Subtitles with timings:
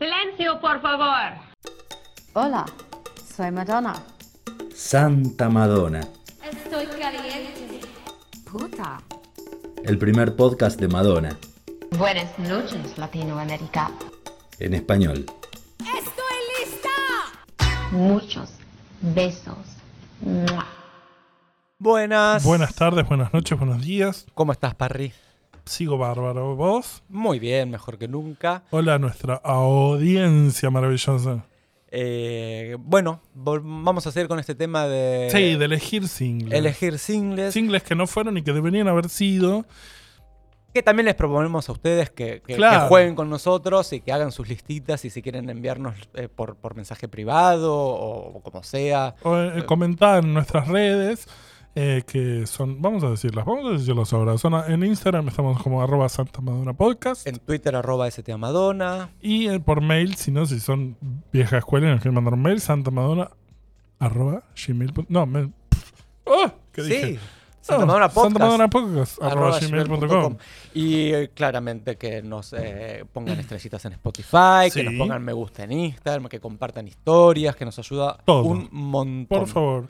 [0.00, 1.34] Silencio, por favor.
[2.32, 2.64] Hola,
[3.36, 3.92] soy Madonna.
[4.74, 6.00] Santa Madonna,
[6.42, 7.80] Estoy caliente.
[8.50, 9.02] Puta.
[9.84, 11.36] el primer podcast de Madonna,
[11.98, 13.90] Buenas noches, Latinoamérica.
[14.58, 15.26] en español.
[17.92, 18.50] Muchos
[19.02, 19.58] besos.
[20.22, 20.64] ¡Mua!
[21.78, 22.42] Buenas.
[22.44, 24.26] Buenas tardes, buenas noches, buenos días.
[24.34, 25.12] ¿Cómo estás, Parry?
[25.70, 26.56] Sigo bárbaro.
[26.56, 27.04] ¿Vos?
[27.08, 28.64] Muy bien, mejor que nunca.
[28.70, 31.44] Hola a nuestra audiencia maravillosa.
[31.92, 36.58] Eh, bueno, vamos a seguir con este tema de Sí, de elegir singles.
[36.58, 37.54] elegir singles.
[37.54, 39.64] Singles que no fueron y que deberían haber sido.
[40.74, 42.82] Que también les proponemos a ustedes que, que- Claro.
[42.82, 46.56] que jueguen con nosotros y que hagan sus listitas y si quieren enviarnos eh, por,
[46.56, 49.14] por mensaje privado o, o como sea.
[49.22, 51.28] O, eh, comentar en nuestras redes.
[51.74, 54.36] Eh, que son, vamos a decirlas, vamos a decirlas ahora.
[54.38, 57.26] Son a- en Instagram estamos como arroba Santa Madonna Podcast.
[57.26, 59.10] En Twitter, arroba STA Madonna.
[59.20, 60.96] y eh, por mail, si no, si son
[61.32, 63.30] vieja escuela y nos quieren mandar un mail, santamadonna
[63.98, 64.92] arroba gmail.
[65.08, 65.50] No, me,
[66.24, 66.50] ¡Oh!
[66.72, 67.06] ¿Qué dije?
[67.14, 67.18] Sí.
[67.62, 68.24] Santa Madonna Podcast.
[68.32, 70.36] Santa Madonna Podcast, arroba gmail.com.
[70.72, 74.80] Y eh, claramente que nos eh, pongan estrellitas en Spotify, Sí.
[74.80, 78.44] que nos pongan me gusta en Instagram, que compartan historias, que nos ayuda Todo.
[78.44, 79.40] un montón.
[79.40, 79.88] Por favor.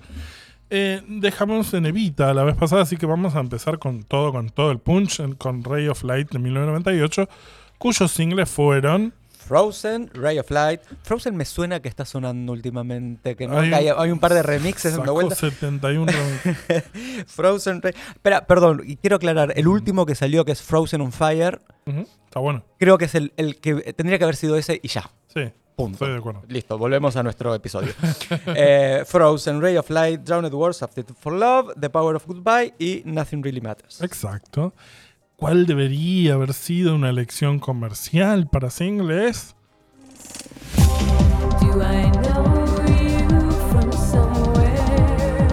[0.70, 4.50] Eh, dejamos en Evita la vez pasada, así que vamos a empezar con todo, con
[4.50, 7.28] todo el punch, con Ray of Light de 1998,
[7.78, 9.12] cuyos singles fueron...
[9.46, 10.80] Frozen, Ray of Light.
[11.02, 14.44] Frozen me suena que está sonando últimamente, que, no, Hay un- hay un par de
[14.44, 15.34] remixes dando sacó vuelta.
[15.34, 16.12] 71...
[17.26, 21.10] Frozen, Ray- Espera, perdón, y quiero aclarar, el último que salió, que es Frozen on
[21.12, 22.64] Fire, Está bueno.
[22.78, 25.10] creo que es el, el que tendría que haber sido ese y ya.
[25.34, 25.50] Sí,
[25.80, 25.94] Punto.
[25.94, 26.42] estoy de acuerdo.
[26.48, 27.92] Listo, volvemos a nuestro episodio.
[28.54, 33.02] Eh, Frozen, Ray of Light, Drowned World, Substitute for Love, The Power of Goodbye y
[33.04, 34.00] Nothing Really Matters.
[34.02, 34.74] Exacto.
[35.36, 39.54] ¿Cuál debería haber sido una elección comercial para singles?
[41.60, 45.48] Do I know you from somewhere?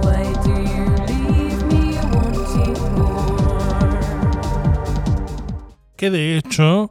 [0.00, 3.98] Why do you leave me wanting more?
[5.96, 6.90] Que de hecho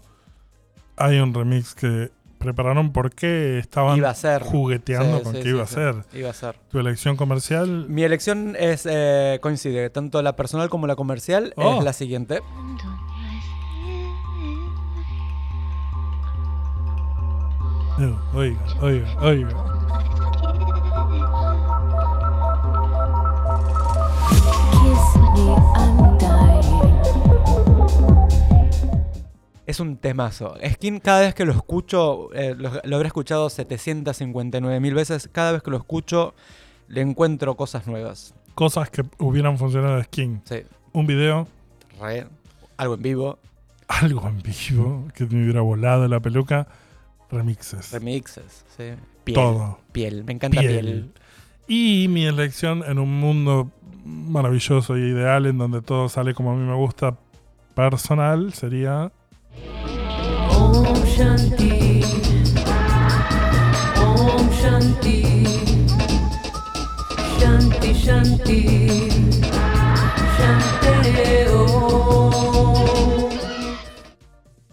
[1.05, 4.41] hay un remix que prepararon porque estaban Iba a ser.
[4.41, 5.95] jugueteando Sí, con sí, qué iba a ser.
[6.13, 6.55] Iba a ser.
[6.69, 7.85] Tu elección comercial.
[7.87, 11.77] Mi elección es eh, coincide, tanto la personal como la comercial Oh.
[11.79, 12.41] es la siguiente.
[18.33, 19.80] Oiga, oiga, oiga.
[29.71, 30.53] Es un temazo.
[30.73, 35.53] Skin, cada vez que lo escucho, eh, lo, lo habré escuchado 759 mil veces, cada
[35.53, 36.33] vez que lo escucho
[36.89, 38.35] le encuentro cosas nuevas.
[38.53, 40.41] Cosas que hubieran funcionado de skin.
[40.43, 41.47] Sí, Un video,
[42.01, 42.27] re,
[42.75, 43.39] algo en vivo,
[43.87, 46.67] algo en vivo, que me hubiera volado la peluca.
[47.31, 47.93] Remixes.
[47.93, 48.91] remixes, sí.
[49.23, 49.79] Piel, Todo.
[49.93, 50.81] Piel, me encanta Piel.
[50.81, 51.11] piel.
[51.69, 53.71] Y mi elección en un mundo
[54.03, 57.17] maravilloso y ideal en donde todo sale como a mí me gusta
[57.73, 59.13] personal sería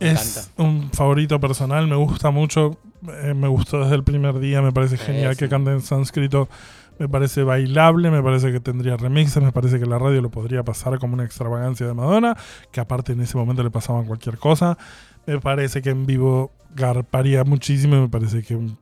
[0.00, 2.78] Es un favorito personal, me gusta mucho,
[3.22, 5.40] eh, me gustó desde el primer día, me parece Sí, genial sí.
[5.40, 6.48] que cante en sánscrito,
[6.98, 10.62] me parece bailable, me parece que tendría remixes, me parece que la radio lo podría
[10.62, 12.36] pasar como una extravagancia de Madonna,
[12.70, 14.78] que aparte en ese momento le pasaban cualquier cosa,
[15.33, 18.78] me parece que en vivo garparía muchísimo y me parece que un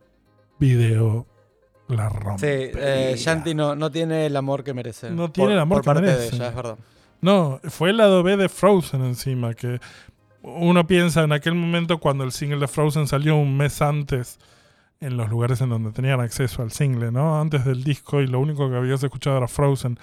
[0.59, 1.27] video
[1.89, 2.71] la rompe.
[2.73, 5.11] Sí, eh, Shanti no, no tiene el amor que merece.
[5.11, 6.31] No tiene Por- el amor por que parte merece.
[6.31, 6.79] de ella, es verdad.
[7.21, 9.81] No, fue el lado B de Frozen encima, que
[10.43, 14.39] uno piensa en aquel momento cuando el single de Frozen salió un mes antes
[15.01, 17.41] en los lugares en donde tenían acceso al single, ¿no?
[17.41, 19.99] Antes del disco y lo único que habías escuchado era Frozen.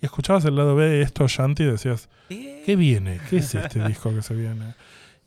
[0.00, 3.20] Y escuchabas el lado B de esto, Shanti, y decías, ¿qué viene?
[3.28, 4.74] ¿Qué es este disco que se viene?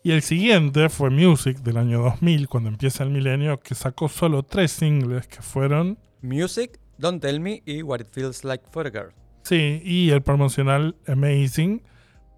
[0.03, 4.41] Y el siguiente fue Music del año 2000, cuando empieza el milenio, que sacó solo
[4.41, 5.99] tres singles que fueron...
[6.21, 9.13] Music, Don't Tell Me y What It Feels Like for a Girl.
[9.43, 11.83] Sí, y el promocional Amazing.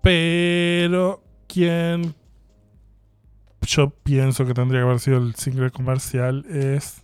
[0.02, 2.14] Pero quien
[3.62, 7.02] yo pienso que tendría que haber sido el single comercial es.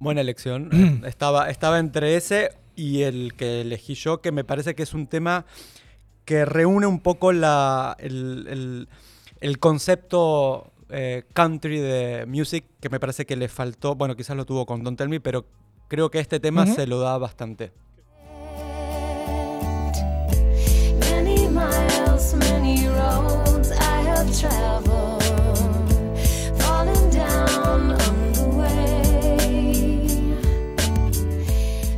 [0.00, 1.02] Buena elección.
[1.06, 5.06] estaba, estaba entre ese y el que elegí yo, que me parece que es un
[5.06, 5.44] tema
[6.24, 8.88] que reúne un poco la, el, el-
[9.40, 13.94] el concepto eh, country de music que me parece que le faltó.
[13.94, 15.46] Bueno, quizás lo tuvo con Don't Tell Me, pero
[15.88, 17.72] creo que este tema se lo da bastante.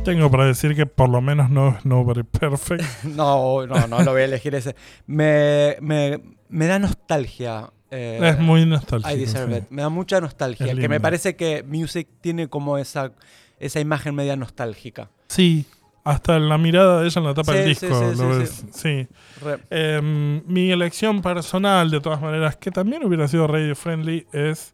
[0.03, 2.83] Tengo para decir que por lo menos no es Nobody Perfect.
[3.05, 4.75] No, no, no lo voy a elegir ese.
[5.07, 6.19] Me, me,
[6.49, 7.69] me da nostalgia.
[7.89, 9.13] eh, es muy nostálgico.
[9.13, 9.59] I Deserve sí.
[9.61, 9.69] It.
[9.69, 10.65] Me da mucha nostalgia.
[10.67, 13.11] Es Que me parece que Music tiene como esa,
[13.59, 15.09] esa imagen media nostálgica.
[15.27, 15.65] Sí,
[16.03, 18.11] hasta la mirada de ella en la tapa Sí, del disco.
[18.13, 19.65] sí, lo ves.
[19.69, 24.73] Em, mi elección personal, de todas maneras, que también hubiera sido radio friendly, es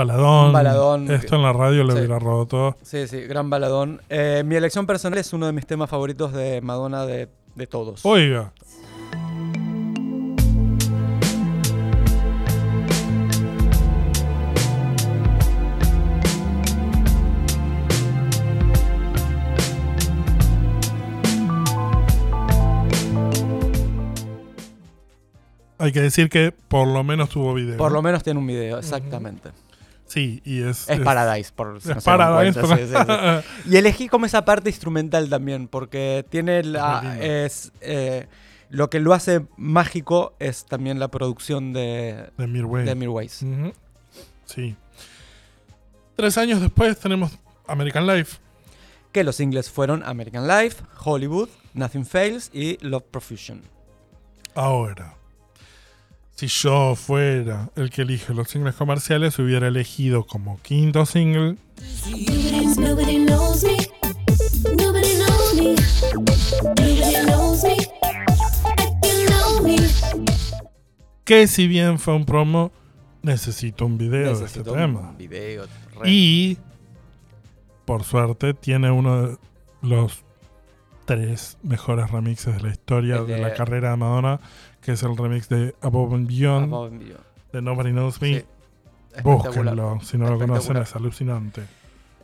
[0.00, 0.46] baladón.
[0.46, 1.98] Un baladón Esto en la radio lo sí.
[1.98, 2.76] hubiera roto.
[2.82, 4.00] Sí, sí, gran baladón.
[4.08, 8.04] Eh, mi elección personal es uno de mis temas favoritos de Madonna de, de todos.
[8.04, 8.52] Oiga.
[25.78, 27.78] Hay que decir que por lo menos tuvo video.
[27.78, 29.50] Por lo menos tiene un video, exactamente.
[30.10, 30.90] Sí, y es.
[30.90, 32.60] Es Paradise, por si Es no se dan Paradise.
[32.60, 33.70] cuenta, sí, sí, sí.
[33.72, 37.16] Y elegí como esa parte instrumental también, porque tiene la.
[37.20, 38.26] Es, eh,
[38.70, 42.84] lo que lo hace mágico es también la producción de, de Mirway.
[42.84, 43.42] de Mirwais.
[43.42, 43.72] Ujú.
[44.46, 44.74] Sí.
[46.16, 48.38] Tres años después tenemos American Life.
[49.12, 53.62] Que los singles fueron American Life, Hollywood, Nothing Fails y Love Profusion.
[54.56, 55.14] Ahora,
[56.40, 61.56] si yo fuera el que elige los singles comerciales, hubiera elegido como quinto single
[71.24, 72.72] que si bien fue un promo,
[73.20, 75.14] necesito un video de este tema.
[75.18, 75.66] video.
[76.06, 76.56] Y,
[77.84, 79.38] por suerte, tiene uno de
[79.82, 80.24] los
[81.04, 84.40] tres mejores remixes de la historia de- la carrera de Madonna,
[84.90, 87.20] que es el remix de Above and Beyond Above and Beyond.
[87.52, 88.40] de Nobody Knows Me.
[88.40, 88.44] Sí.
[89.22, 91.62] Búsquenlo, si no lo conocen es alucinante.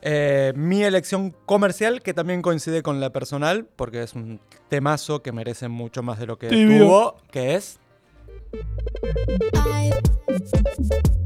[0.02, 5.30] Eh, mi elección comercial, que también coincide con la personal, porque es un temazo que
[5.30, 6.86] merece mucho más de lo que Tibio.
[6.86, 7.78] tuvo, que es
[9.54, 9.92] I,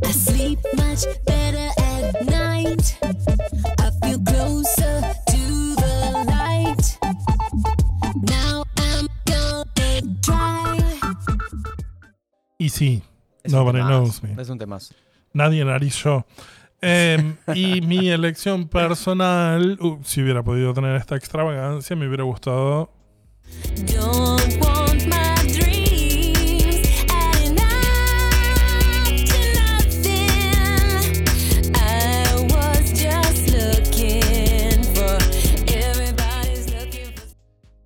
[0.06, 2.98] I sleep much better at night.
[3.78, 5.02] I feel closer
[12.60, 13.02] Y sí,
[13.42, 14.40] es Nobody Knows Me.
[14.40, 14.94] Es un temazo.
[15.32, 16.26] Nadie nariz yo.
[16.82, 22.92] Em, y mi elección personal, uh, si hubiera podido tener esta extravagancia, me hubiera gustado
[23.86, 24.59] Don't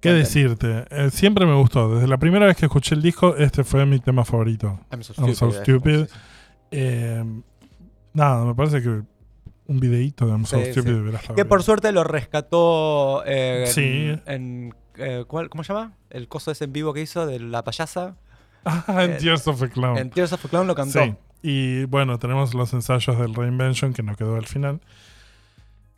[0.04, 0.84] ¿Qué decirte?
[0.90, 1.94] Eh, siempre me gustó.
[1.94, 4.78] Desde la primera vez que escuché el disco, este fue mi tema favorito.
[4.92, 5.52] I'm so I'm so eh.
[5.62, 6.04] stupid.
[6.06, 6.12] Sí.
[6.70, 7.24] Eh,
[8.12, 9.02] nada, me parece que
[9.66, 11.32] un videíto de I'm So Sí, Stupid sí.
[11.34, 14.20] Que por suerte lo rescató eh, en, Sí.
[14.26, 15.94] en, eh, ¿cuál- ¿cómo se llama?
[16.10, 18.16] El coso ese en vivo que hizo de la payasa.
[18.66, 19.98] Ah, en Tears of a Clown.
[19.98, 21.02] En Tears of a Clown lo cantó.
[21.02, 21.14] Sí.
[21.42, 24.80] Y bueno, tenemos los ensayos del Reinvention que no quedó al final.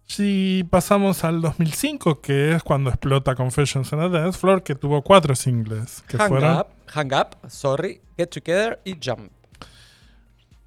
[0.07, 5.03] Si pasamos al 2005, que es cuando explota Confessions on a Dance Floor, que tuvo
[5.03, 6.59] cuatro singles, que Hang fueron...
[6.59, 9.31] Up, Hang Up, Sorry, Get Together y Jump.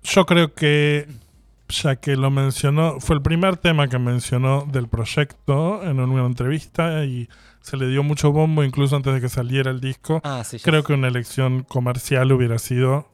[0.03, 1.07] Yo creo que,
[1.69, 7.05] ya que lo mencionó, fue el primer tema que mencionó del proyecto en una entrevista
[7.05, 7.29] y
[7.61, 10.19] se le dio mucho bombo incluso antes de que saliera el disco.
[10.23, 10.59] Ah, sí.
[10.59, 13.07] Creo que una elección comercial hubiera sido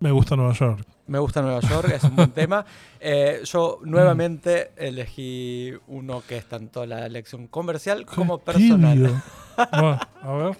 [0.00, 0.86] Me gusta Nueva York.
[1.06, 2.64] Me gusta Nueva York, es un buen tema.
[3.00, 9.22] Eh, yo nuevamente elegí uno que es tanto la elección comercial como personal.
[9.56, 10.56] Bueno, a ver.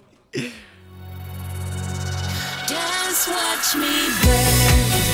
[2.67, 3.87] Just watch me
[4.23, 5.07] burn.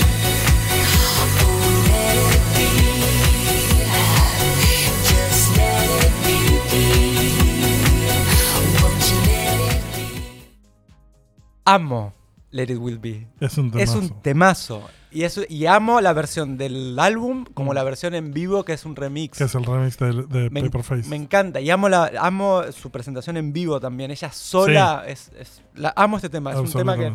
[11.66, 12.14] Amo
[12.54, 13.28] Let It Will Be.
[13.42, 14.00] Es un Es temazo.
[14.00, 14.90] un temazo.
[15.12, 17.76] Y, eso, y amo la versión del álbum como Mm.
[17.76, 19.38] la versión en vivo, que es un remix.
[19.38, 21.08] Que es el remix de, de me, Paperface.
[21.10, 21.60] me encanta.
[21.62, 24.10] Y amo, la, amo su presentación en vivo también.
[24.12, 25.04] Ella sola.
[25.08, 26.52] Es, es- la, amo este tema.
[26.52, 27.12] Es un tema que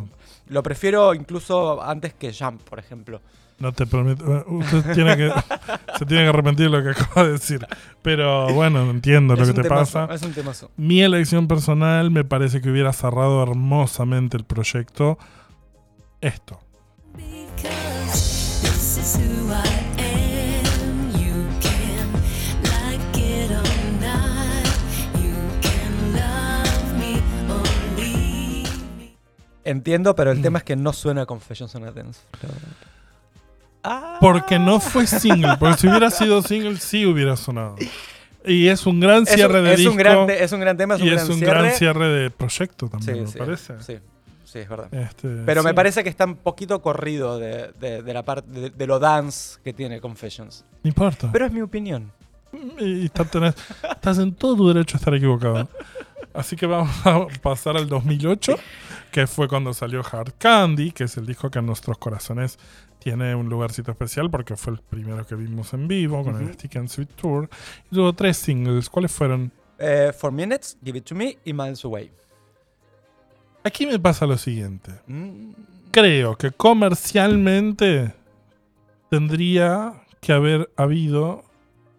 [0.48, 3.20] lo prefiero incluso antes que Jump, por ejemplo.
[3.58, 4.44] No te prometo.
[4.46, 5.32] Usted tiene que,
[5.98, 7.66] se tiene que arrepentir de lo que acabo de decir.
[8.02, 10.14] Pero bueno, entiendo lo que te temazo, pasa.
[10.14, 10.70] Es un temazo.
[10.76, 15.18] Mi elección personal me parece que hubiera cerrado hermosamente el proyecto.
[16.20, 16.60] Esto.
[29.64, 30.42] Entiendo, pero el Mm.
[30.42, 32.20] tema es que no suena a Confessions on a Dance.
[33.82, 34.18] Ah.
[34.20, 35.56] Porque no fue single.
[35.58, 37.76] Porque si hubiera sido single, sí hubiera sonado.
[38.44, 39.92] Y es un gran Es un- cierre de es disco.
[39.92, 41.58] un gran, te- es un gran tema, es un, y gran, es un cierre.
[41.60, 43.74] gran cierre de proyecto también, Sí, me sí, parece.
[43.82, 43.98] Sí,
[44.44, 44.92] sí, es verdad.
[44.94, 48.70] Este, Pero me parece que está un poquito corrido de, de- de la parte de,
[48.70, 50.64] de lo dance que tiene Confessions.
[50.82, 51.28] No importa.
[51.32, 52.10] Pero es mi opinión.
[52.78, 53.54] Y tenés-
[53.90, 55.68] estás en todo tu derecho a estar equivocado.
[56.32, 58.54] Así que vamos a pasar al 2008,
[59.10, 62.58] que fue cuando salió Hard Candy, que es el disco que en nuestros corazones
[63.08, 66.52] tiene un lugarcito especial porque fue el primero que vimos en vivo con el.
[66.52, 67.48] Stick and Sweet Tour.
[67.90, 68.90] Y tuvo tres singles.
[68.90, 69.50] ¿Cuáles fueron?
[69.78, 72.10] Eh, Four Minutes, Give It To Me y Miles Away.
[73.64, 74.92] Aquí me pasa lo siguiente.
[75.06, 75.52] Mm,
[75.90, 78.12] Creo que comercialmente
[79.08, 81.44] tendría que haber habido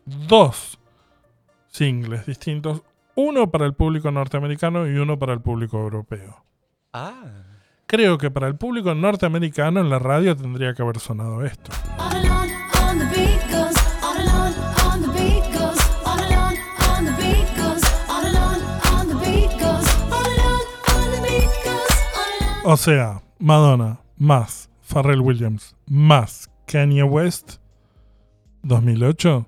[0.05, 0.77] dos
[1.69, 2.83] singles distintos.
[3.15, 6.45] Uno para el público norteamericano y uno para el público europeo.
[6.93, 7.48] Ah.
[7.89, 11.71] Creo que para el público norteamericano en la radio tendría que haber sonado esto.
[22.63, 27.53] O sea, Madonna más Pharrell Williams más Kanye West
[28.61, 29.47] 2008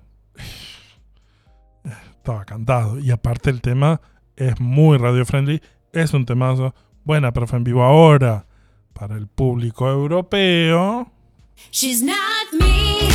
[2.16, 4.00] estaba cantado y aparte el tema
[4.34, 8.46] es muy radio friendly es un temazo buena pero fue en vivo ahora
[8.92, 11.10] para el público europeo
[11.70, 12.14] She's not
[12.58, 13.08] me.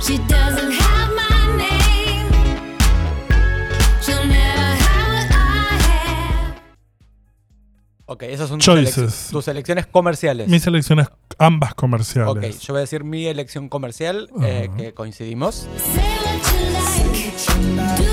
[0.00, 2.30] She doesn't have my name.
[4.02, 6.54] She'll never have what I have.
[8.06, 9.28] Ok, esas son tus, Choices.
[9.30, 10.48] tus elecciones comerciales.
[10.48, 14.76] mis elecciones ambas comerciales Ok, yo voy a decir mi elección comercial, eh, Ajá.
[14.76, 15.66] que coincidimos.
[15.76, 18.02] Say what you like.
[18.02, 18.11] Do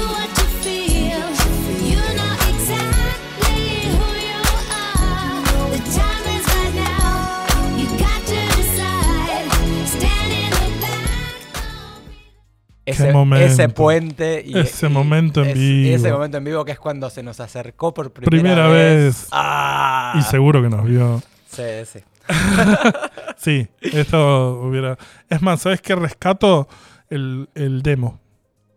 [12.89, 13.45] Ese, momento.
[13.45, 15.95] ese puente y Ese y momento en es- vivo.
[15.95, 19.27] Ese momento en vivo que es cuando se nos acercó por primera, Primera vez.
[19.31, 20.15] Ah.
[20.17, 21.99] y seguro que nos vio Sí, sí.
[23.37, 24.97] Sí, esto hubiera.
[25.29, 26.67] Es más, ¿sabes qué rescato?
[27.09, 28.19] El, el demo.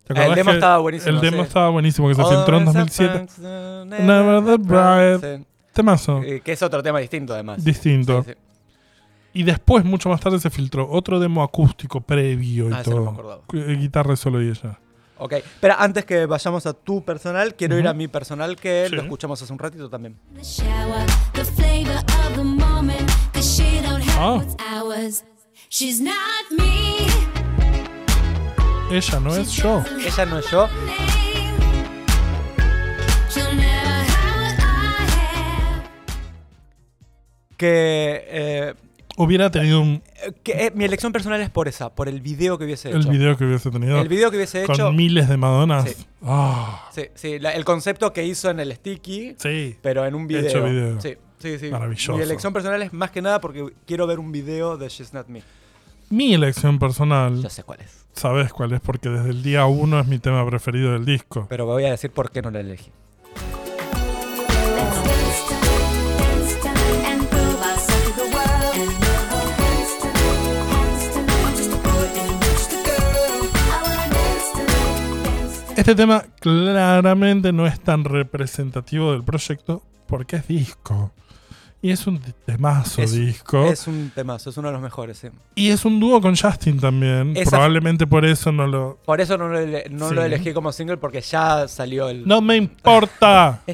[0.05, 1.49] ¿Te El demo estaba buenísimo, El demo sí.
[1.49, 3.27] estaba buenísimo, que se filtró en 2007.
[4.03, 5.45] Never the Bride.
[5.73, 6.21] Temazo.
[6.21, 7.65] Que es otro tema distinto, además.
[7.65, 8.23] Distinto.
[8.25, 8.39] Sí, sí.
[9.35, 12.97] Y después, mucho más tarde, se filtró otro demo acústico previo y Ah, ese no
[13.15, 13.43] todo.
[13.53, 13.61] me.
[13.73, 14.79] Eh, Guitarra solo y ella.
[15.19, 18.95] Ok, pero antes que vayamos a tu personal, quiero ir a mi personal que Sí.
[18.97, 20.19] lo escuchamos hace un ratito también.
[24.19, 24.43] Ah.
[28.91, 29.83] Ella no es yo.
[30.05, 30.69] Ella no es yo.
[37.57, 38.75] Que, eh,
[39.17, 40.03] Hubiera tenido un,
[40.43, 43.11] que, eh, mi elección personal es por esa, por el video que hubiese el hecho.
[43.11, 44.91] video que hubiese tenido El video que hubiese con hecho.
[44.93, 45.91] miles de Madonas.
[45.91, 46.07] Sí.
[46.23, 49.77] Ah, Sí, sí, la- el concepto que hizo en el sticky, sí.
[49.83, 50.49] pero en un video.
[50.49, 51.01] Hecho video.
[51.01, 51.71] Sí, sí, sí.
[51.71, 52.15] Maravilloso.
[52.17, 55.29] Mi elección personal es más que nada porque quiero ver un video de She's Not
[55.29, 55.43] Me.
[56.09, 58.07] Mi elección personal, Ya sé cuál es.
[58.15, 61.47] sabes cuál es, porque desde el día uno es mi tema preferido del disco.
[61.49, 62.91] Pero voy a decir por qué no la elegí.
[75.83, 81.11] Este tema claramente no es tan representativo del proyecto porque es disco.
[81.81, 83.65] Y es un temazo Es- disco.
[83.67, 85.27] Es un temazo, es uno de los mejores, sí.
[85.57, 87.37] y es un dúo con Justin también.
[87.37, 89.01] Esa- Probablemente por eso no lo...
[89.05, 90.15] Por eso no, lo, ele- no Sí.
[90.15, 92.29] lo elegí como single porque ya salió el...
[92.29, 93.61] No me importa.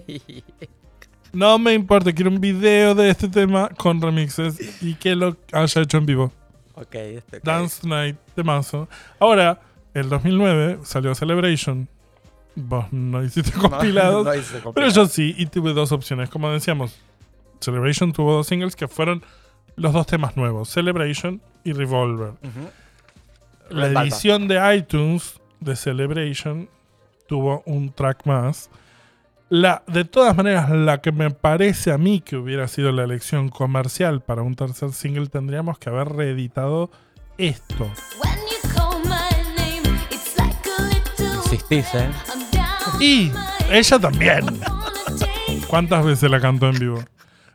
[1.30, 2.10] No me importa.
[2.14, 6.32] Quiero un video de este tema con remixes y que lo haya hecho en vivo.
[6.74, 7.40] ok, este.
[7.40, 8.88] Dance Night, temazo.
[9.20, 9.60] Ahora,
[9.92, 11.86] el 2009 salió Celebration.
[12.60, 14.24] Vos no hiciste compilados.
[14.24, 16.28] no hice Pero yo sí, y tuve dos opciones.
[16.28, 16.98] Como decíamos,
[17.60, 19.22] Celebration tuvo dos singles que fueron
[19.76, 22.32] los dos temas nuevos, Celebration y Revolver.
[23.70, 26.68] La Red edición de iTunes de Celebration
[27.28, 28.70] tuvo un track más.
[29.50, 33.50] La, de todas maneras, la que me parece a mí que hubiera sido la elección
[33.50, 36.90] comercial para un tercer single, tendríamos que haber reeditado
[37.38, 37.84] esto.
[38.20, 42.10] When you call my name, it's like a little Insistís, ¿eh?
[43.00, 43.30] Y
[43.70, 44.44] ella también.
[45.68, 47.00] ¿Cuántas veces la cantó en vivo?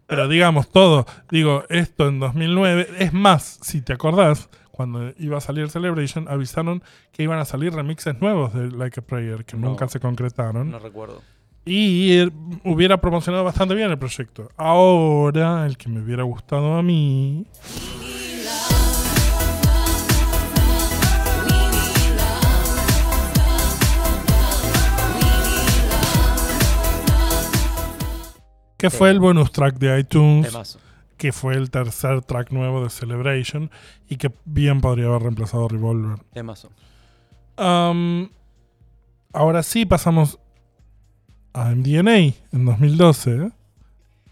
[0.07, 5.41] Pero digamos todo, digo, esto en 2009, es más, si te acordás, cuando iba a
[5.41, 9.69] salir Celebration, avisaron que iban a salir remixes nuevos de Like a Prayer, que No.
[9.69, 10.71] nunca se concretaron.
[10.71, 11.21] No recuerdo.
[11.65, 12.29] Y eh,
[12.65, 14.49] hubiera promocionado bastante bien el proyecto.
[14.57, 17.45] Ahora, el que me hubiera gustado a mí.
[28.83, 30.79] Que fue el bonus track de iTunes, Temazo.
[31.15, 33.71] que fue el tercer track nuevo de Celebration
[34.09, 36.19] y que bien podría haber reemplazado Revolver.
[36.33, 36.69] Temazo.
[39.31, 40.37] Ahora sí pasamos
[41.53, 42.17] a MDNA
[42.51, 43.51] en 2012, ¿eh?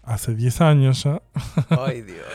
[0.02, 1.22] hace 10 años ya,
[1.70, 2.26] Ay, Dios.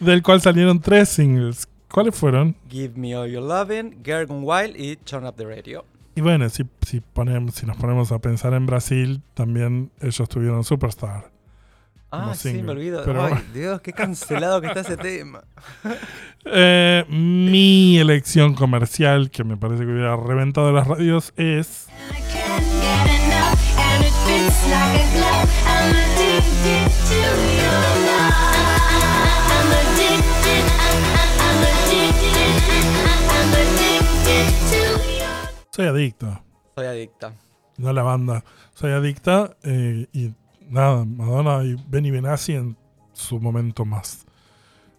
[0.00, 1.66] del cual salieron tres singles.
[1.90, 2.56] ¿Cuáles fueron?
[2.68, 5.86] Give me all your loving, Girl Gone Wild y Turn Up the Radio.
[6.14, 10.62] Y bueno, si, si, ponemos, si nos ponemos a pensar en Brasil, también ellos tuvieron
[10.62, 11.32] Superstar.
[12.14, 13.02] Ah, sí, me olvido.
[13.04, 15.42] pero- Ay, Dios, qué cancelado que está ese tema.
[16.46, 21.88] Eh, mi elección comercial, que me parece que hubiera reventado las radios, es...
[35.70, 36.40] Soy adicto.
[36.76, 37.32] Soy adicta.
[37.78, 38.44] no la banda.
[38.74, 40.32] Soy adicta eh, y
[40.68, 42.76] nada, Madonna y Benny Benassi en
[43.12, 44.24] su momento más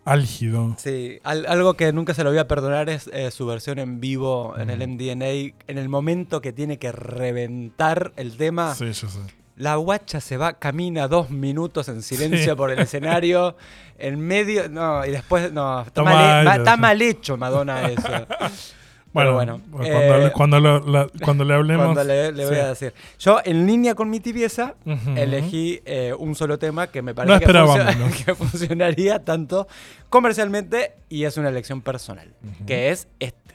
[0.06, 0.76] álgido.
[0.78, 4.00] Sí, al- algo que nunca se lo voy a perdonar es eh, su versión en
[4.00, 5.54] vivo en el MDNA.
[5.68, 9.20] En el momento que tiene que reventar el tema, Sí, yo sé.
[9.58, 12.56] la guacha se va, camina dos minutos en silencio Sí.
[12.58, 13.56] por el escenario,
[13.98, 16.82] en medio, no, y después, no, está, Toma mal, he- aire, ma- está sí.
[16.82, 18.08] mal hecho Madonna eso.
[19.16, 21.86] Bueno, bueno, cuando, eh, cuando, lo- la- cuando le hablemos.
[21.86, 22.62] Cuando le, le voy sí.
[22.62, 22.94] a decir.
[23.18, 24.76] Yo, en línea con mi tibieza,
[25.16, 27.46] elegí eh, un solo tema que me No parece
[28.26, 29.68] que funcionaría tanto
[30.10, 32.34] comercialmente y es una elección personal,
[32.68, 33.55] que es este.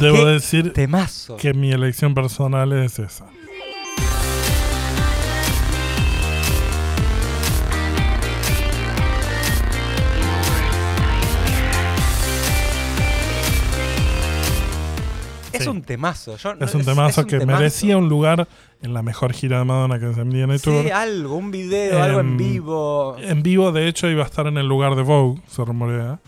[0.00, 1.36] Debo ¿Qué decir Temazo.
[1.36, 3.26] que mi elección personal es esa.
[15.52, 16.36] Es un temazo.
[16.36, 17.58] yo Es un temazo un que temazo.
[17.58, 18.46] merecía un lugar
[18.82, 20.84] en la mejor gira de Madonna que es MDNA Tour.
[20.84, 23.16] Sí, algo, un video, algo en vivo.
[23.18, 26.18] En vivo, de hecho, iba a estar en el lugar de Vogue, se rumorea.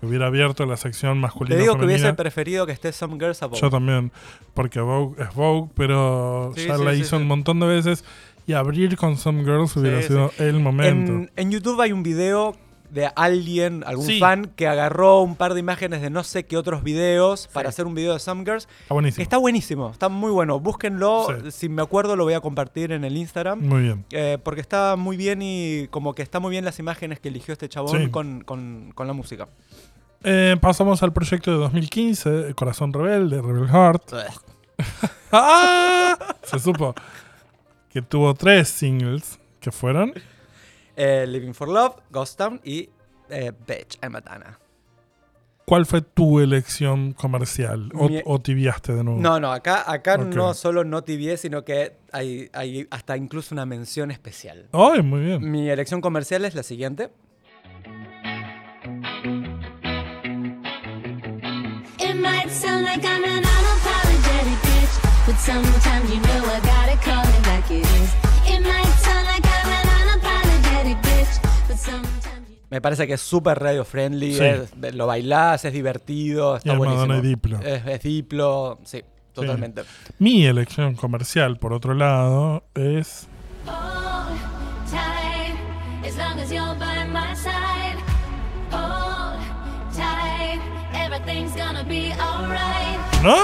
[0.00, 3.42] Que hubiera abierto la sección masculina Te digo que hubiese preferido que esté Some Girls
[3.42, 3.60] Above.
[3.60, 4.12] Yo también,
[4.54, 8.04] porque Vogue es Vogue, pero Sí, ya sí, la sí, hizo un montón de veces
[8.46, 11.12] y abrir con Some Girls hubiera sido el momento.
[11.12, 12.54] En, en YouTube hay un video
[12.90, 16.84] de alguien, algún fan, que agarró un par de imágenes de no sé qué otros
[16.84, 18.68] videos para hacer un video de Some Girls.
[18.82, 19.22] Está buenísimo.
[19.24, 20.60] Está buenísimo, está muy bueno.
[20.60, 21.26] Búsquenlo.
[21.50, 23.58] Si me acuerdo, lo voy a compartir en el Instagram.
[23.60, 24.04] Muy bien.
[24.12, 27.52] eh, porque está muy bien y como que está muy bien las imágenes que eligió
[27.52, 28.44] este chabón con-
[28.94, 29.48] con la música.
[30.24, 34.12] Eh, pasamos al proyecto de 2015, Corazón Rebelde, Rebel Heart.
[35.32, 36.16] ¡Ah!
[36.42, 36.94] Se supo
[37.90, 40.12] que tuvo tres singles que fueron.
[40.96, 42.88] Eh, Living for Love, Ghost Town y
[43.28, 44.58] eh, Bitch, I'm a Dana.
[45.64, 47.90] ¿Cuál fue tu elección comercial?
[47.94, 49.20] ¿O, Mi- o tibiaste de nuevo?
[49.20, 53.66] No, no, acá, acá no solo no tibié, sino que hay, hay hasta incluso una
[53.66, 54.68] mención especial.
[54.72, 55.50] ¡Ay, muy bien!
[55.50, 57.10] Mi elección comercial es la siguiente.
[62.26, 64.94] Might sound like I'm an unapologetic bitch,
[65.26, 68.10] but sometimes you know I gotta call it like it is.
[68.52, 71.34] It might sound like I'm an unapologetic bitch,
[71.68, 74.44] but sometimes you Me parece que es súper radio friendly, Sí.
[74.44, 77.06] es- lo bailás, es divertido, está Y es buenísimo.
[77.06, 77.60] Madonna y Diplo.
[77.60, 79.82] Es, es Diplo, sí, totalmente.
[80.18, 83.28] Mi elección comercial, por otro lado, es.
[83.66, 84.38] hold
[84.90, 85.56] tight
[86.06, 87.98] as long as you're by my side.
[88.72, 89.05] Hold
[93.22, 93.36] ¿No?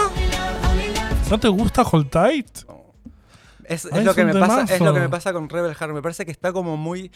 [1.31, 2.47] ¿No te gusta Hold Tight?
[3.65, 5.93] Es, es Ay, lo que me pasa, es lo que me pasa con Rebel Heart.
[5.93, 7.11] Me parece que está como muy.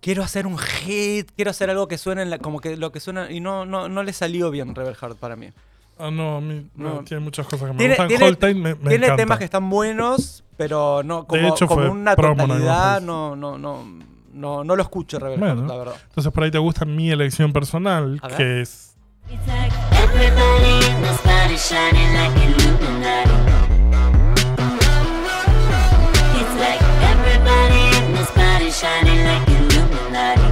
[0.00, 2.98] quiero hacer un hit, quiero hacer algo que suene en la- como que lo que
[2.98, 5.50] suena y no no no le salió bien Rebel Heart para mí.
[5.98, 6.94] Ah, no, a mí No.
[6.94, 8.08] no, tiene muchas cosas que me Tiene- gustan.
[8.08, 9.16] tiene- Hold Tight me, me Tiene encanta.
[9.16, 13.84] temas que están buenos, pero no como, hecho, como una totalidad no no no
[14.32, 15.54] no no lo escucho Rebel Bueno.
[15.60, 15.94] Heart, la verdad.
[16.08, 18.91] Entonces por ahí te gusta mi elección personal, que es
[19.30, 23.30] It's like everybody in this body shining like Illuminati.
[26.40, 26.82] It's like
[27.12, 30.42] everybody in this body shining like Illuminati.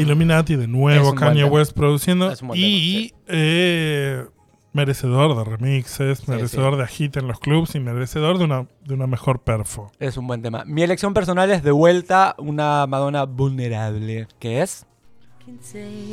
[0.00, 1.52] Illuminati, de nuevo Kanye tema.
[1.52, 2.32] West produciendo.
[2.54, 4.24] Y eh,
[4.72, 9.06] merecedor de remixes, merecedor de hit en los clubs y merecedor de una, de una
[9.06, 9.90] mejor perfo.
[9.98, 10.64] Es un buen tema.
[10.64, 14.86] Mi elección personal es de vuelta una Madonna vulnerable, que es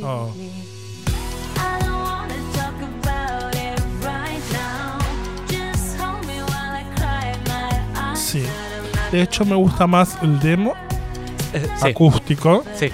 [0.02, 0.32] Oh.
[9.10, 10.74] De hecho, me gusta más el demo
[11.54, 12.90] eh, sí, acústico sí.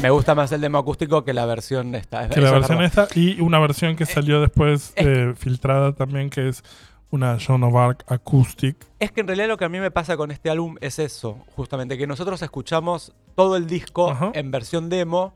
[0.00, 2.28] Me gusta más el demo acústico que la versión esta.
[2.28, 6.48] que la versión esta y una versión que salió después es eh, filtrada también, que
[6.48, 6.62] es
[7.10, 8.76] una Joan of Arc acoustic.
[9.00, 11.44] Es que en realidad lo que a mí me pasa con este álbum es eso,
[11.56, 14.30] justamente, que nosotros escuchamos todo el disco Ajá.
[14.34, 15.34] en versión demo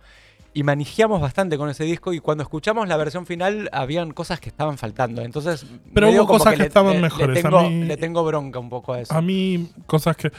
[0.53, 4.49] y manejamos bastante con ese disco y cuando escuchamos la versión final habían cosas que
[4.49, 5.23] estaban faltando.
[5.23, 7.29] Entonces, Pero hubo cosas que le- estaban le- mejores.
[7.35, 9.15] Le A tengo, mí- le tengo bronca un poco a eso.
[9.15, 10.33] A mí, cosas que.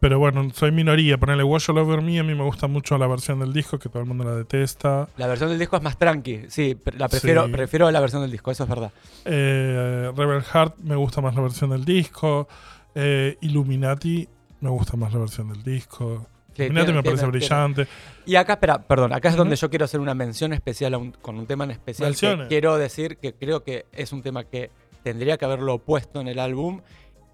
[0.00, 1.18] Pero bueno, soy minoría.
[1.18, 3.90] Ponerle Wash All Over Me, a mí me gusta mucho la versión del disco, que
[3.90, 5.06] todo el mundo la detesta.
[5.18, 7.52] La versión del disco es más tranqui, sí, la prefiero, Sí.
[7.52, 8.92] prefiero la versión del disco, eso es verdad.
[9.26, 12.48] Eh, Rebel Heart me gusta más la versión del disco.
[12.94, 14.26] Eh, Illuminati
[14.62, 16.26] me gusta más la versión del disco.
[16.54, 17.86] Tiene- me parece tiene- brillante.
[18.26, 21.12] Y acá, espera, perdón, acá es donde yo quiero hacer una mención especial a un-
[21.12, 22.14] con un tema en especial.
[22.16, 24.70] que quiero decir que creo que es un tema que
[25.02, 26.80] tendría que haberlo puesto en el álbum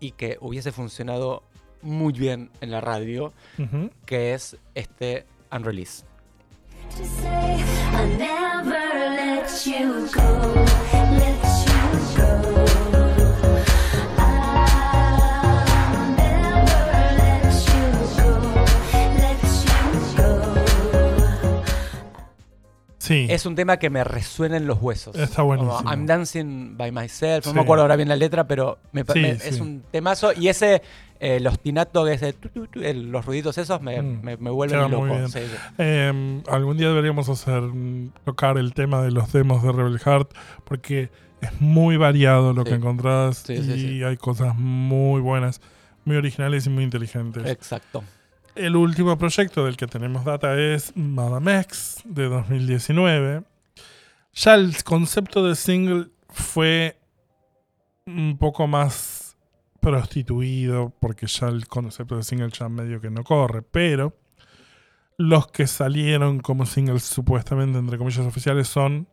[0.00, 1.42] y que hubiese funcionado
[1.82, 3.90] muy bien en la radio, Ujú.
[4.04, 6.04] que es este Unreleased.
[6.96, 10.64] To say I'll never let you go,
[11.16, 12.65] let you go.
[23.06, 23.26] Sí.
[23.30, 25.14] Es un tema que me resuena en los huesos.
[25.16, 25.76] Está buenísimo.
[25.76, 27.46] Como I'm Dancing by Myself.
[27.46, 27.54] No Sí.
[27.56, 30.32] me acuerdo ahora bien la letra, pero me Sí, me- es un temazo.
[30.32, 30.82] Y ese,
[31.20, 34.20] eh, los tinatos, ese, tu, tu, tu, el- los ruiditos esos, me, Mm.
[34.22, 35.06] me, me vuelven loco.
[35.78, 40.30] Eh, algún día deberíamos hacer mm, tocar el tema de los demos de Rebel Heart
[40.64, 45.60] porque es muy variado lo que encontrás y hay cosas muy buenas,
[46.04, 47.46] muy originales y muy inteligentes.
[47.46, 48.02] Exacto.
[48.56, 53.42] El último proyecto del que tenemos data es Madame X de 2019.
[54.32, 56.98] Ya el concepto de single fue
[58.06, 59.36] un poco más
[59.78, 64.16] prostituido porque ya el concepto de single ya medio que no corre, pero
[65.18, 69.06] los que salieron como singles supuestamente entre comillas oficiales son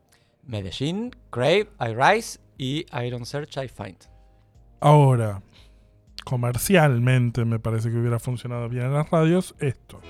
[0.43, 3.97] Medellín, Crave, I Rise y Iron Search, I Find.
[4.79, 5.41] ahora
[6.23, 10.01] comercialmente me parece que hubiera funcionado bien en las radios esto.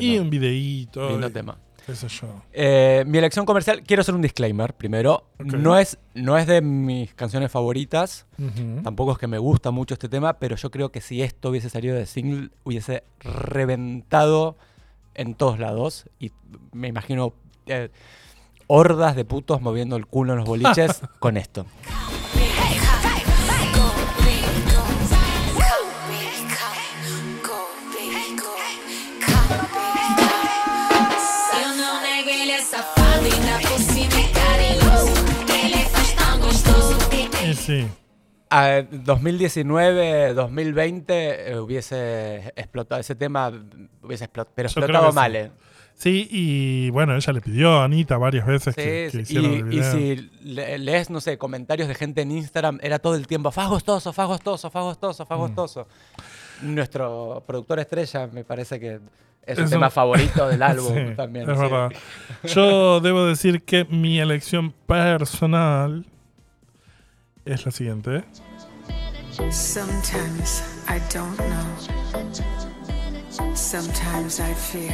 [0.00, 1.58] Y un videíto, Lindo y tema.
[1.88, 2.42] Qué sé yo.
[2.52, 5.24] Eh, mi elección comercial, quiero hacer un disclaimer primero.
[5.38, 8.26] No, es, no es de mis canciones favoritas.
[8.84, 11.70] Tampoco es que me gusta mucho este tema, pero yo creo que si esto hubiese
[11.70, 14.58] salido de single, hubiese reventado
[15.14, 16.10] en todos lados.
[16.20, 16.30] Y
[16.72, 17.32] me imagino
[17.64, 17.88] eh,
[18.66, 21.64] hordas de putos moviendo el culo en los boliches con esto.
[37.68, 37.86] Sí,
[38.50, 43.52] Ah, 2019, 2020 eh, hubiese explotado ese tema,
[44.02, 45.16] hubiese explotado, pero Yo creo explotado que sí.
[45.16, 45.36] mal.
[45.36, 45.50] eh.
[45.94, 49.36] Sí, y bueno, ella le pidió a Anita varias veces que, Sí, que sí.
[49.36, 49.92] hicieran el Y, y video.
[49.92, 53.68] si le- lees, no sé, comentarios de gente en Instagram, era todo el tiempo, faz
[53.68, 55.84] gostoso, faz gostoso, Mm.
[56.62, 59.00] Nuestro productor estrella me parece que
[59.44, 61.48] es, Es tema un- favorito del álbum Sí, también.
[61.50, 61.62] Es sí.
[61.62, 61.90] verdad.
[62.44, 66.06] Yo debo decir que mi elección personal
[67.52, 68.24] es la siguiente.
[69.50, 71.66] Sometimes I don't know.
[73.54, 74.92] Sometimes I feel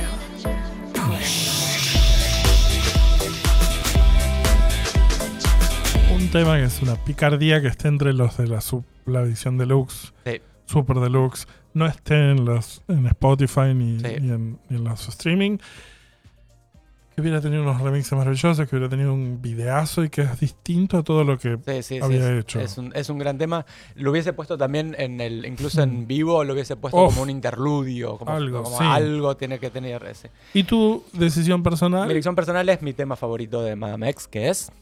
[6.14, 9.58] Un tema que es una picardía que esté entre los de la, sub- la edición
[9.58, 10.40] deluxe, Sí.
[10.66, 14.06] super deluxe, no esté en, los, en Spotify ni, Sí.
[14.20, 15.58] ni en, ni en los streaming.
[17.14, 20.98] Que hubiera tenido unos remixes maravillosos, que hubiera tenido un videazo y que es distinto
[20.98, 22.60] a todo lo que Sí, sí, sí, había es, hecho.
[22.60, 23.64] es un, es un gran tema.
[23.94, 27.12] Lo hubiese puesto también en el, incluso en vivo, lo hubiese puesto Uf.
[27.12, 28.84] como un interludio, como Algo, como sí.
[28.84, 30.30] algo tiene que tener ese.
[30.54, 32.06] ¿Y tu decisión personal?
[32.06, 34.72] Mi elección personal es mi tema favorito de Madame X, que es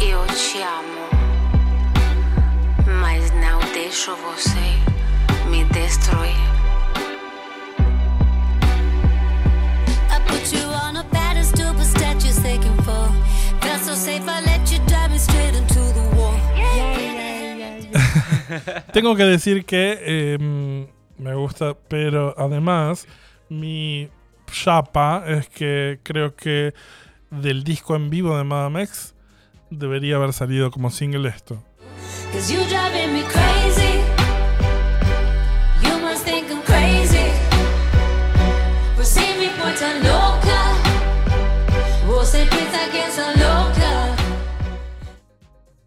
[0.00, 1.08] Eu te amo,
[3.00, 6.36] mas não deixo você me destruir.
[18.92, 20.86] Tengo que decir que eh,
[21.18, 23.06] me gusta, pero además
[23.48, 24.08] mi
[24.50, 26.74] chapa es que creo que
[27.30, 29.14] del disco en vivo de Madame X
[29.70, 31.62] debería haber salido como single esto.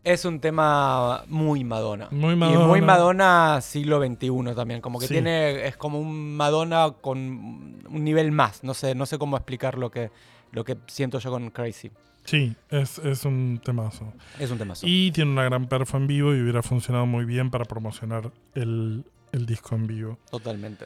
[0.05, 2.07] Es un tema muy Madonna.
[2.11, 2.67] Muy Y Madonna.
[2.67, 4.79] muy Madonna siglo XXI también.
[4.79, 5.13] Como que Sí.
[5.15, 5.67] tiene.
[5.67, 8.63] Es como un Madonna con un nivel más.
[8.63, 10.11] No sé, no sé cómo explicar lo que,
[10.51, 11.91] lo que siento yo con Crazy.
[12.23, 14.13] Sí, es, es un temazo.
[14.39, 14.85] Es un temazo.
[14.87, 19.05] Y tiene una gran perfo en vivo y hubiera funcionado muy bien para promocionar el,
[19.31, 20.17] el disco en vivo.
[20.31, 20.85] Totalmente.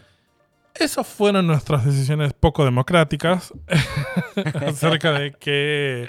[0.75, 3.53] Esas fueron nuestras decisiones poco democráticas
[4.65, 6.07] acerca de qué,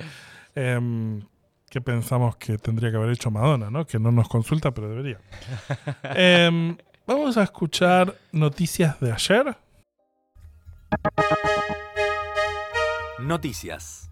[0.55, 1.23] em,
[1.71, 3.87] qué pensamos que tendría que haber hecho Madonna, ¿no?
[3.87, 5.19] Que no nos consulta, pero debería.
[6.03, 9.57] Em, vamos a escuchar noticias de ayer.
[13.21, 14.11] Noticias.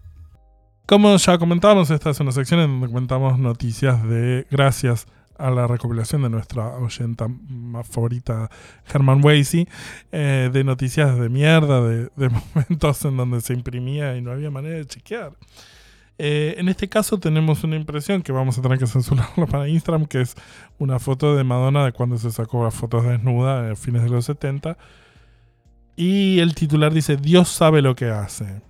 [0.87, 5.05] Como ya comentábamos, esta es una sección en donde comentamos noticias de gracias
[5.37, 8.49] a la recopilación de nuestra oyenta más favorita,
[8.91, 9.67] Herman Weisey,
[10.11, 14.49] eh, de noticias de mierda, de, de momentos en donde se imprimía y no había
[14.49, 15.33] manera de chequear.
[16.21, 20.05] Eh, en este caso tenemos una impresión que vamos a tener que censurarlo para Instagram,
[20.05, 20.35] que es
[20.77, 24.25] una foto de Madonna de cuando se sacó las fotos desnuda a fines de los
[24.25, 24.77] 70.
[25.95, 28.61] Y el titular dice, Dios sabe lo que hace.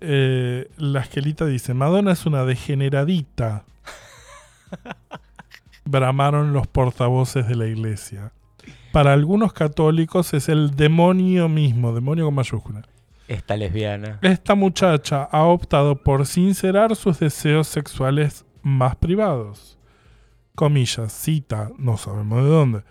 [0.00, 3.64] Eh, la esquelita dice, Madonna es una degeneradita.
[5.84, 8.32] Bramaron los portavoces de la iglesia.
[8.90, 12.82] Para algunos católicos es el demonio mismo, demonio con mayúscula.
[13.28, 14.18] Esta lesbiana.
[14.22, 19.78] Esta muchacha ha optado por sincerar sus deseos sexuales más privados.
[20.54, 22.82] Comillas, cita, no sabemos de dónde.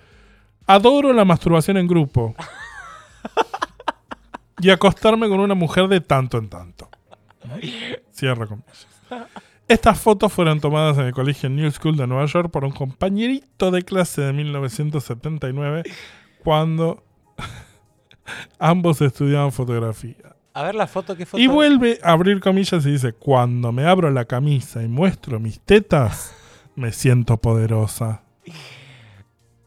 [0.67, 2.36] Adoro la masturbación en grupo.
[4.62, 6.89] y acostarme con una mujer de tanto en tanto.
[8.12, 8.88] Cierra comillas.
[9.67, 13.71] Estas fotos fueron tomadas en el colegio New School de Nueva York por un compañerito
[13.71, 15.84] de clase de 1979
[16.43, 17.04] cuando
[18.60, 20.16] ambos estudiaban fotografía.
[20.54, 21.42] A ver la foto, ¿qué foto?
[21.42, 25.60] Y vuelve a abrir comillas y dice, cuando me abro la camisa y muestro mis
[25.60, 26.34] tetas,
[26.76, 28.22] me siento poderosa.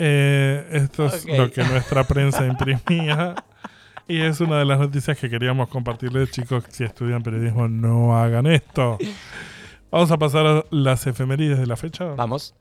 [0.03, 3.35] Eh, esto es lo que nuestra prensa imprimía.
[4.09, 8.47] Y es una de las noticias que queríamos compartirles, chicos, si estudian periodismo, no hagan
[8.47, 8.97] esto.
[9.91, 12.07] Vamos a pasar a las efemérides de la fecha.
[12.17, 12.55] Vamos.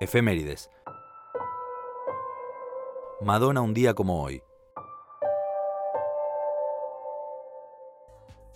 [0.00, 0.70] Efemérides.
[3.20, 4.42] Madonna un día como hoy.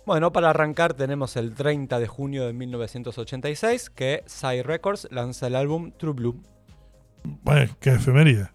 [0.05, 5.55] Bueno, para arrancar tenemos el 30 de junio de 1986 que Psy Records lanza el
[5.55, 6.41] álbum True Blue.
[7.23, 8.49] Bueno, qué efeméride.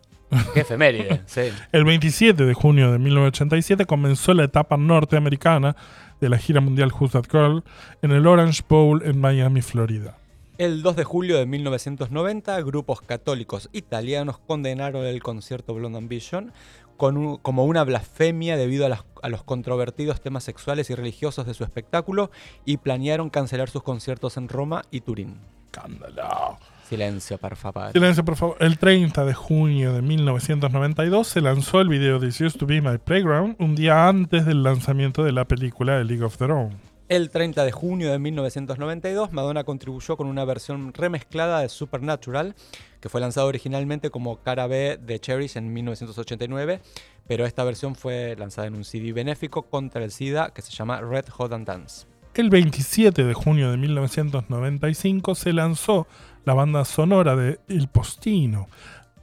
[0.54, 1.50] Qué efeméride, sí.
[1.72, 5.76] El 27 de junio de 1987 comenzó la etapa norteamericana
[6.20, 7.64] de la gira mundial Who's That Girl
[8.00, 10.18] en el Orange Bowl en Miami, Florida.
[10.58, 16.52] El 2 de julio de 1990, grupos católicos italianos condenaron el concierto Blonde Ambition
[16.96, 21.46] con un- como una blasfemia debido a, las- a los controvertidos temas sexuales y religiosos
[21.46, 22.32] de su espectáculo
[22.64, 25.38] y planearon cancelar sus conciertos en Roma y Turín.
[25.66, 26.58] ¡Escándalo!
[26.88, 27.92] Silencio, por favor.
[27.92, 28.56] Silencio, por favor.
[28.58, 32.98] El 30 de junio de 1992 se lanzó el video This Used to Be My
[32.98, 36.87] Playground, un día antes del lanzamiento de la película The League of Their Own.
[37.08, 42.54] El 30 de junio de 1992, Madonna contribuyó con una versión remezclada de Supernatural,
[43.00, 46.82] que fue lanzado originalmente como cara B de Cherish en 1989,
[47.26, 51.00] pero esta versión fue lanzada en un CD benéfico contra el SIDA que se llama
[51.00, 52.06] Red Hot and Dance.
[52.34, 56.06] El 27 de junio de 1995 se lanzó
[56.44, 58.68] la banda sonora de El Postino,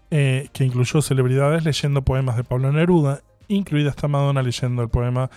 [0.09, 5.29] eh, que incluyó celebridades leyendo poemas de Pablo Neruda, incluida esta Madonna leyendo el poema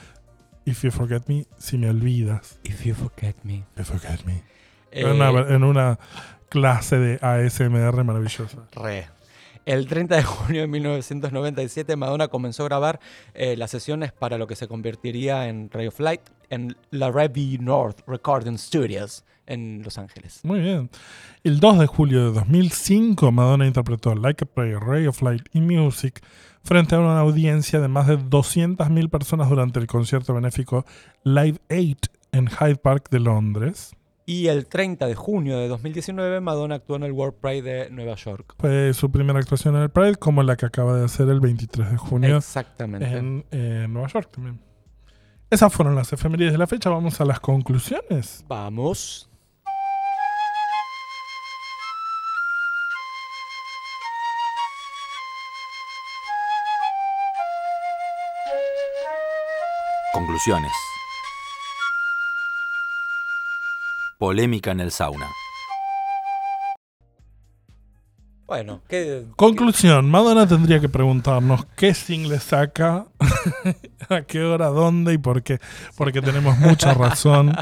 [0.69, 2.59] If You Forget Me, si me olvidas.
[2.63, 3.65] If you forget me.
[3.77, 4.43] If you forget me.
[4.91, 5.99] Eh, En, una, en una
[6.51, 8.69] clase de ASMR maravillosa.
[8.75, 9.07] Re.
[9.65, 13.01] El 30 de junio de 1997, Madonna comenzó a grabar
[13.35, 18.01] eh, las sesiones para lo que se convertiría en Radio Flight en la Revy North
[18.07, 20.41] Recording Studios en Los Ángeles.
[20.43, 20.91] Muy bien.
[21.45, 25.61] El 2 de julio de 2005, Madonna interpretó Like a Prayer, Ray of Light y
[25.61, 26.23] Music
[26.69, 30.85] frente a una audiencia de más de 200.000 personas durante el concierto benéfico
[31.25, 31.97] Live 8
[32.33, 33.97] en Hyde Park de Londres.
[34.27, 38.17] Y el 30 de junio de 2019, Madonna actuó en el World Pride de Nueva
[38.17, 38.55] York.
[38.59, 41.91] Fue su primera actuación en el Pride, como la que acaba de hacer el 23
[41.91, 43.17] de junio Exactamente.
[43.17, 44.61] en eh, Nueva York también.
[45.49, 46.91] Esas fueron las efemérides de la fecha.
[46.91, 48.45] Vamos a las conclusiones.
[48.47, 49.31] Vamos.
[60.19, 60.73] Conclusiones.
[64.19, 65.29] Polémica en el sauna.
[68.45, 73.07] Bueno, ¿qué, Conclusión, Madonna tendría que preguntarnos qué single saca,
[74.09, 75.61] a qué hora, dónde y por qué.
[75.97, 77.55] Porque tenemos mucha razón.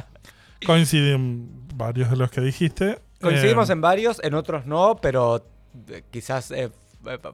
[0.64, 3.02] Coinciden varios de los que dijiste.
[3.20, 5.46] Coincidimos Eh, en varios, en otros no, pero
[5.88, 6.70] eh, quizás eh,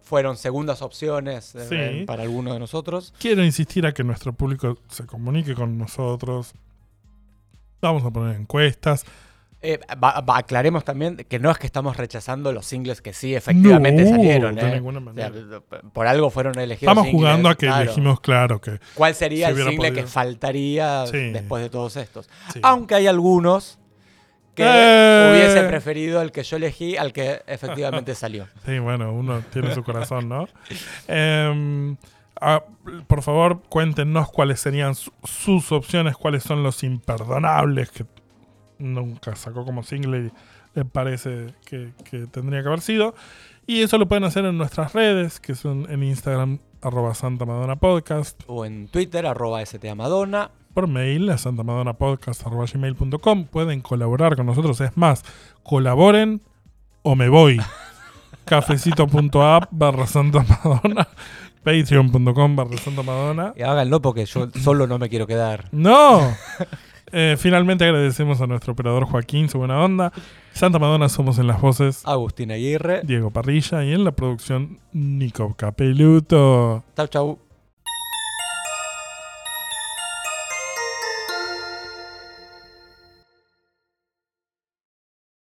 [0.02, 1.74] fueron segundas opciones eh, Sí.
[1.76, 3.12] eh, para algunos de nosotros.
[3.18, 6.54] Quiero insistir a que nuestro público se comunique con nosotros.
[7.80, 9.04] Vamos a poner encuestas.
[9.64, 13.34] Eh, va- va- aclaremos también que no es que estamos rechazando los singles que sí
[13.36, 14.56] efectivamente No, salieron.
[14.56, 14.74] de eh.
[14.74, 15.60] ninguna O sea, manera.
[15.92, 16.90] por algo fueron elegidos.
[16.90, 17.82] Estamos singles, jugando a que claro.
[17.82, 19.94] elegimos claro que ¿Cuál sería el single podido.
[19.94, 21.30] que faltaría Sí.
[21.30, 22.28] después de todos estos?
[22.52, 22.58] sí.
[22.62, 23.78] Aunque hay algunos
[24.56, 24.66] que Eh.
[25.72, 28.46] Preferido el que yo elegí al que efectivamente salió.
[28.66, 30.46] Sí, bueno, uno tiene su corazón, ¿no?
[31.08, 31.96] Em,
[32.40, 32.62] ah,
[33.06, 38.04] por favor, cuéntenos cuáles serían su- sus opciones, cuáles son los imperdonables que
[38.78, 40.30] nunca sacó como single y
[40.74, 43.14] le parece que, que tendría que haber sido.
[43.66, 47.76] Y eso lo pueden hacer en nuestras redes, que son en Instagram, arroba Santa Madonna
[47.76, 50.50] Podcast, O en Twitter, arroba STAmadonna.
[50.72, 53.44] Por mail a santamadonnapodcast.gmail.com.
[53.46, 54.80] Pueden colaborar con nosotros.
[54.80, 55.24] Es más,
[55.62, 56.42] colaboren
[57.02, 57.60] o me voy.
[58.44, 61.06] Cafecito.app barra Santa Madonna.
[61.62, 63.54] Patreon.com barra Santa Madonna.
[63.56, 65.68] Y háganlo porque yo solo no me quiero quedar.
[65.72, 66.34] ¡No!
[67.14, 70.10] Eh, finalmente agradecemos a nuestro operador Joaquín, su buena onda.
[70.54, 73.02] Santa Madonna somos en las voces Agustín Aguirre.
[73.04, 76.84] Diego Parrilla y en la producción Nico Capeluto.
[76.96, 77.51] Chau, chau.